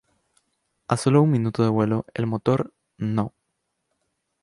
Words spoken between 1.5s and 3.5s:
de vuelo, el motor No.